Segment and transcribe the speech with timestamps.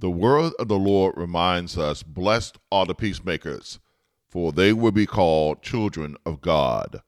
[0.00, 3.80] The word of the Lord reminds us Blessed are the peacemakers,
[4.30, 7.02] for they will be called children of God.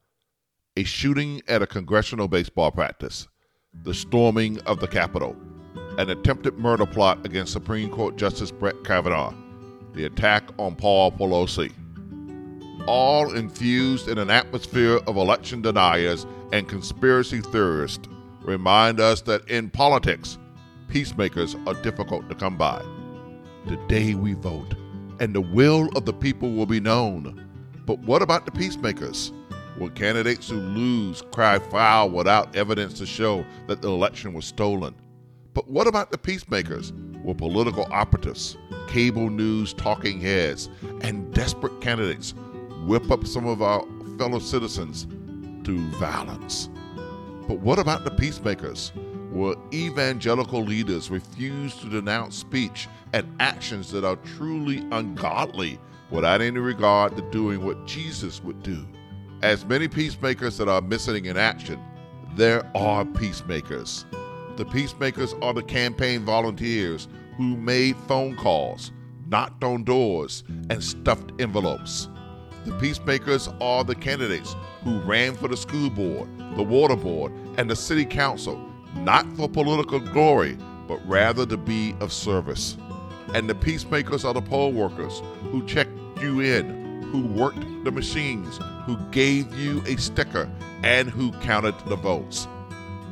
[0.76, 3.28] A shooting at a congressional baseball practice,
[3.72, 5.34] the storming of the Capitol,
[5.96, 9.32] an attempted murder plot against Supreme Court Justice Brett Kavanaugh,
[9.94, 11.72] the attack on Paul Pelosi,
[12.86, 18.06] all infused in an atmosphere of election deniers and conspiracy theorists,
[18.42, 20.36] remind us that in politics,
[20.92, 22.84] peacemakers are difficult to come by.
[23.64, 24.74] The day we vote,
[25.20, 27.48] and the will of the people will be known.
[27.86, 29.32] But what about the peacemakers?
[29.78, 34.94] Will candidates who lose cry foul without evidence to show that the election was stolen?
[35.54, 36.92] But what about the peacemakers?
[37.24, 40.68] Will political operatives, cable news talking heads,
[41.00, 42.34] and desperate candidates
[42.84, 43.82] whip up some of our
[44.18, 45.06] fellow citizens
[45.64, 46.68] to violence?
[47.48, 48.92] But what about the peacemakers?
[49.32, 56.58] Will evangelical leaders refuse to denounce speech and actions that are truly ungodly without any
[56.58, 58.86] regard to doing what Jesus would do?
[59.42, 61.80] As many peacemakers that are missing in action,
[62.36, 64.04] there are peacemakers.
[64.56, 68.92] The peacemakers are the campaign volunteers who made phone calls,
[69.28, 72.10] knocked on doors, and stuffed envelopes.
[72.66, 74.54] The peacemakers are the candidates
[74.84, 79.48] who ran for the school board, the water board, and the city council not for
[79.48, 82.76] political glory, but rather to be of service.
[83.34, 85.90] And the peacemakers are the poll workers who checked
[86.20, 90.50] you in, who worked the machines, who gave you a sticker,
[90.82, 92.46] and who counted the votes.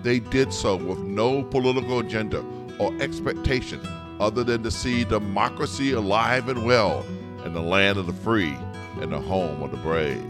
[0.02, 2.44] They did so with no political agenda
[2.78, 3.80] or expectation
[4.20, 7.04] other than to see democracy alive and well
[7.44, 8.54] in the land of the free
[9.00, 10.22] and the home of the brave.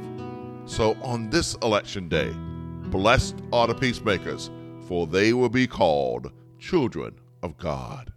[0.67, 2.33] So on this election day,
[2.91, 4.51] blessed are the peacemakers
[4.91, 8.13] for they will be called children of God.